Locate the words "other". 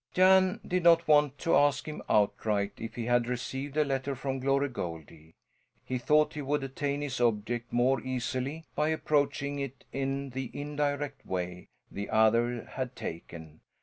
12.09-12.65